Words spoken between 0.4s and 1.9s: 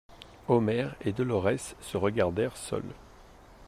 Omer et Dolorès